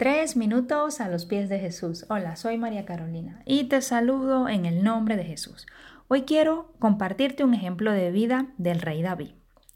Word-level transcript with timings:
Tres 0.00 0.34
minutos 0.34 0.98
a 1.02 1.10
los 1.10 1.26
pies 1.26 1.50
de 1.50 1.58
Jesús. 1.58 2.06
Hola, 2.08 2.34
soy 2.34 2.56
María 2.56 2.86
Carolina 2.86 3.42
y 3.44 3.64
te 3.64 3.82
saludo 3.82 4.48
en 4.48 4.64
el 4.64 4.82
nombre 4.82 5.14
de 5.14 5.24
Jesús. 5.24 5.66
Hoy 6.08 6.22
quiero 6.22 6.72
compartirte 6.78 7.44
un 7.44 7.52
ejemplo 7.52 7.92
de 7.92 8.10
vida 8.10 8.46
del 8.56 8.80
rey 8.80 9.02
David 9.02 9.32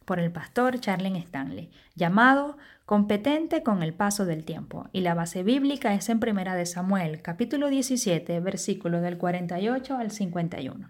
por 0.06 0.18
el 0.18 0.32
pastor 0.32 0.80
Charles 0.80 1.22
Stanley, 1.24 1.71
llamado 1.95 2.56
Competente 2.87 3.62
con 3.62 3.82
el 3.82 3.92
paso 3.92 4.24
del 4.24 4.46
tiempo. 4.46 4.88
Y 4.92 5.02
la 5.02 5.12
base 5.12 5.42
bíblica 5.42 5.92
es 5.92 6.08
en 6.08 6.21
Primera 6.21 6.54
de 6.54 6.65
Samuel, 6.65 7.21
capítulo 7.21 7.69
17, 7.69 8.41
versículo 8.41 9.03
del 9.03 9.19
48 9.19 9.95
al 9.95 10.11
51. 10.11 10.88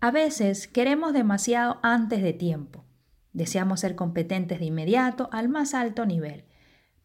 A 0.00 0.10
veces 0.10 0.68
queremos 0.68 1.14
demasiado 1.14 1.78
antes 1.82 2.22
de 2.22 2.34
tiempo. 2.34 2.84
Deseamos 3.32 3.80
ser 3.80 3.96
competentes 3.96 4.58
de 4.58 4.66
inmediato 4.66 5.30
al 5.32 5.48
más 5.48 5.72
alto 5.72 6.04
nivel, 6.04 6.44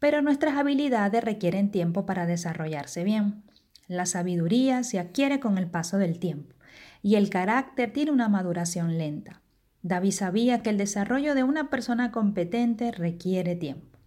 pero 0.02 0.24
nuestras 0.24 0.58
habilidades 0.58 1.24
requieren 1.24 1.70
tiempo 1.70 2.08
para 2.08 2.26
desarrollarse 2.26 3.04
bien. 3.04 3.44
La 3.88 4.08
sabiduría 4.08 4.84
se 4.84 4.98
adquiere 4.98 5.40
con 5.40 5.60
el 5.60 5.70
paso 5.70 6.00
del 6.00 6.18
tiempo 6.18 6.56
y 7.04 7.18
el 7.18 7.30
carácter 7.30 7.94
tiene 7.94 8.10
una 8.10 8.28
maduración 8.28 8.98
lenta. 8.98 9.42
David 9.84 10.14
sabía 10.14 10.64
que 10.64 10.72
el 10.72 10.80
desarrollo 10.80 11.36
de 11.36 11.44
una 11.44 11.70
persona 11.70 12.12
competente 12.12 12.92
requiere 12.92 13.56
tiempo. 13.56 14.00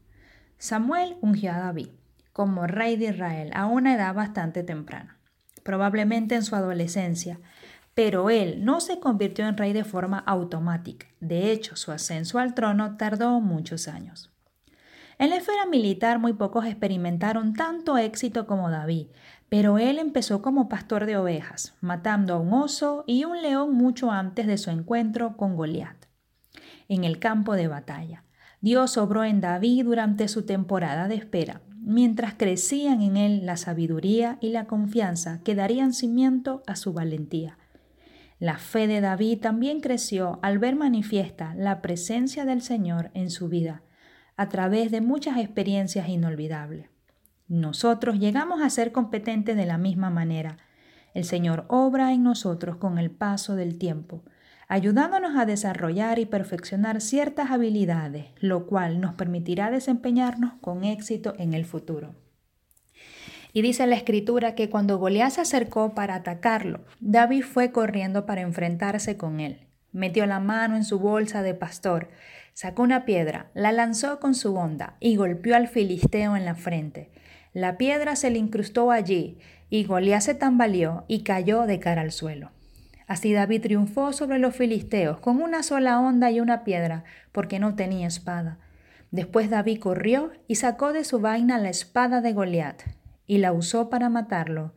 Samuel 0.58 1.16
ungió 1.20 1.52
a 1.52 1.58
David 1.58 1.90
como 2.32 2.66
rey 2.66 2.96
de 2.96 3.10
Israel 3.10 3.52
a 3.54 3.66
una 3.66 3.94
edad 3.94 4.14
bastante 4.14 4.64
temprana, 4.64 5.20
probablemente 5.62 6.34
en 6.34 6.42
su 6.42 6.56
adolescencia, 6.56 7.38
pero 7.94 8.30
él 8.30 8.64
no 8.64 8.80
se 8.80 8.98
convirtió 8.98 9.46
en 9.46 9.56
rey 9.56 9.72
de 9.72 9.84
forma 9.84 10.18
automática. 10.18 11.06
De 11.20 11.52
hecho, 11.52 11.76
su 11.76 11.92
ascenso 11.92 12.40
al 12.40 12.54
trono 12.54 12.96
tardó 12.96 13.40
muchos 13.40 13.86
años. 13.86 14.33
En 15.18 15.30
la 15.30 15.36
esfera 15.36 15.66
militar 15.66 16.18
muy 16.18 16.32
pocos 16.32 16.66
experimentaron 16.66 17.54
tanto 17.54 17.96
éxito 17.98 18.46
como 18.46 18.70
David, 18.70 19.06
pero 19.48 19.78
él 19.78 19.98
empezó 19.98 20.42
como 20.42 20.68
pastor 20.68 21.06
de 21.06 21.16
ovejas, 21.16 21.74
matando 21.80 22.34
a 22.34 22.38
un 22.38 22.52
oso 22.52 23.04
y 23.06 23.24
un 23.24 23.40
león 23.40 23.74
mucho 23.74 24.10
antes 24.10 24.46
de 24.46 24.58
su 24.58 24.70
encuentro 24.70 25.36
con 25.36 25.54
Goliat. 25.56 26.06
En 26.88 27.04
el 27.04 27.18
campo 27.18 27.54
de 27.54 27.68
batalla, 27.68 28.24
Dios 28.60 28.96
obró 28.96 29.24
en 29.24 29.40
David 29.40 29.84
durante 29.84 30.26
su 30.26 30.44
temporada 30.44 31.06
de 31.06 31.14
espera, 31.14 31.60
mientras 31.80 32.34
crecían 32.34 33.02
en 33.02 33.16
él 33.16 33.46
la 33.46 33.56
sabiduría 33.56 34.38
y 34.40 34.48
la 34.48 34.66
confianza 34.66 35.40
que 35.44 35.54
darían 35.54 35.92
cimiento 35.92 36.62
a 36.66 36.74
su 36.74 36.92
valentía. 36.92 37.58
La 38.40 38.58
fe 38.58 38.86
de 38.86 39.00
David 39.00 39.40
también 39.40 39.80
creció 39.80 40.38
al 40.42 40.58
ver 40.58 40.76
manifiesta 40.76 41.54
la 41.56 41.80
presencia 41.80 42.44
del 42.44 42.62
Señor 42.62 43.10
en 43.14 43.30
su 43.30 43.48
vida, 43.48 43.82
a 44.36 44.48
través 44.48 44.90
de 44.90 45.00
muchas 45.00 45.38
experiencias 45.38 46.08
inolvidables. 46.08 46.88
Nosotros 47.48 48.18
llegamos 48.18 48.62
a 48.62 48.70
ser 48.70 48.90
competentes 48.92 49.56
de 49.56 49.66
la 49.66 49.78
misma 49.78 50.10
manera. 50.10 50.56
El 51.12 51.24
Señor 51.24 51.66
obra 51.68 52.12
en 52.12 52.22
nosotros 52.22 52.76
con 52.76 52.98
el 52.98 53.10
paso 53.10 53.54
del 53.54 53.78
tiempo, 53.78 54.22
ayudándonos 54.66 55.36
a 55.36 55.46
desarrollar 55.46 56.18
y 56.18 56.26
perfeccionar 56.26 57.00
ciertas 57.00 57.50
habilidades, 57.50 58.26
lo 58.40 58.66
cual 58.66 59.00
nos 59.00 59.14
permitirá 59.14 59.70
desempeñarnos 59.70 60.54
con 60.60 60.84
éxito 60.84 61.34
en 61.38 61.54
el 61.54 61.64
futuro. 61.64 62.14
Y 63.52 63.62
dice 63.62 63.86
la 63.86 63.94
escritura 63.94 64.56
que 64.56 64.68
cuando 64.68 64.98
Goliat 64.98 65.30
se 65.30 65.42
acercó 65.42 65.94
para 65.94 66.16
atacarlo, 66.16 66.80
David 66.98 67.44
fue 67.44 67.70
corriendo 67.70 68.26
para 68.26 68.40
enfrentarse 68.40 69.16
con 69.16 69.38
él. 69.38 69.68
Metió 69.94 70.26
la 70.26 70.40
mano 70.40 70.74
en 70.74 70.82
su 70.82 70.98
bolsa 70.98 71.44
de 71.44 71.54
pastor, 71.54 72.08
sacó 72.52 72.82
una 72.82 73.04
piedra, 73.04 73.52
la 73.54 73.70
lanzó 73.70 74.18
con 74.18 74.34
su 74.34 74.56
onda 74.56 74.96
y 74.98 75.14
golpeó 75.14 75.54
al 75.54 75.68
filisteo 75.68 76.34
en 76.34 76.44
la 76.44 76.56
frente. 76.56 77.12
La 77.52 77.78
piedra 77.78 78.16
se 78.16 78.28
le 78.30 78.40
incrustó 78.40 78.90
allí 78.90 79.38
y 79.70 79.84
Goliat 79.84 80.20
se 80.20 80.34
tambaleó 80.34 81.04
y 81.06 81.22
cayó 81.22 81.62
de 81.66 81.78
cara 81.78 82.02
al 82.02 82.10
suelo. 82.10 82.50
Así 83.06 83.32
David 83.32 83.62
triunfó 83.62 84.12
sobre 84.12 84.40
los 84.40 84.56
filisteos 84.56 85.20
con 85.20 85.40
una 85.40 85.62
sola 85.62 86.00
onda 86.00 86.28
y 86.32 86.40
una 86.40 86.64
piedra, 86.64 87.04
porque 87.30 87.60
no 87.60 87.76
tenía 87.76 88.08
espada. 88.08 88.58
Después 89.12 89.48
David 89.48 89.78
corrió 89.78 90.32
y 90.48 90.56
sacó 90.56 90.92
de 90.92 91.04
su 91.04 91.20
vaina 91.20 91.56
la 91.58 91.68
espada 91.68 92.20
de 92.20 92.32
Goliat 92.32 92.82
y 93.28 93.38
la 93.38 93.52
usó 93.52 93.90
para 93.90 94.08
matarlo 94.08 94.74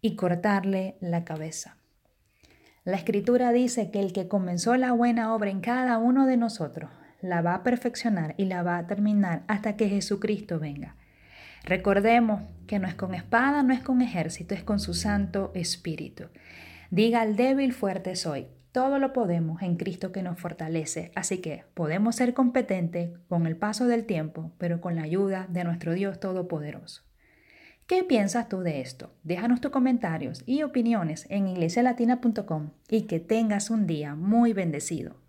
y 0.00 0.16
cortarle 0.16 0.96
la 1.00 1.22
cabeza. 1.26 1.76
La 2.84 2.96
escritura 2.98 3.50
dice 3.52 3.90
que 3.90 3.98
el 3.98 4.12
que 4.12 4.28
comenzó 4.28 4.76
la 4.76 4.92
buena 4.92 5.34
obra 5.34 5.48
en 5.48 5.62
cada 5.62 5.96
uno 5.96 6.26
de 6.26 6.36
nosotros 6.36 6.90
la 7.22 7.40
va 7.40 7.54
a 7.54 7.62
perfeccionar 7.62 8.34
y 8.36 8.44
la 8.44 8.62
va 8.62 8.76
a 8.76 8.86
terminar 8.86 9.42
hasta 9.48 9.74
que 9.76 9.88
Jesucristo 9.88 10.58
venga. 10.58 10.94
Recordemos 11.64 12.42
que 12.66 12.78
no 12.78 12.86
es 12.86 12.94
con 12.94 13.14
espada, 13.14 13.62
no 13.62 13.72
es 13.72 13.80
con 13.80 14.02
ejército, 14.02 14.54
es 14.54 14.62
con 14.62 14.80
su 14.80 14.92
Santo 14.92 15.50
Espíritu. 15.54 16.24
Diga 16.90 17.22
al 17.22 17.36
débil, 17.36 17.72
fuerte 17.72 18.16
soy. 18.16 18.48
Todo 18.70 18.98
lo 18.98 19.14
podemos 19.14 19.62
en 19.62 19.76
Cristo 19.76 20.12
que 20.12 20.22
nos 20.22 20.38
fortalece. 20.38 21.10
Así 21.14 21.38
que 21.38 21.64
podemos 21.72 22.16
ser 22.16 22.34
competentes 22.34 23.12
con 23.30 23.46
el 23.46 23.56
paso 23.56 23.86
del 23.86 24.04
tiempo, 24.04 24.52
pero 24.58 24.82
con 24.82 24.94
la 24.94 25.04
ayuda 25.04 25.46
de 25.48 25.64
nuestro 25.64 25.94
Dios 25.94 26.20
Todopoderoso. 26.20 27.02
¿Qué 27.86 28.02
piensas 28.02 28.48
tú 28.48 28.60
de 28.60 28.80
esto? 28.80 29.10
Déjanos 29.24 29.60
tus 29.60 29.70
comentarios 29.70 30.42
y 30.46 30.62
opiniones 30.62 31.26
en 31.28 31.46
iglesialatina.com 31.48 32.70
y 32.88 33.02
que 33.02 33.20
tengas 33.20 33.68
un 33.68 33.86
día 33.86 34.14
muy 34.14 34.54
bendecido. 34.54 35.23